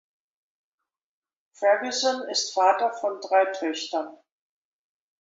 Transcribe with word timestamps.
Ferguson 1.53 2.27
ist 2.31 2.55
Vater 2.55 2.91
von 2.91 3.21
drei 3.21 3.45
Töchtern. 3.51 4.17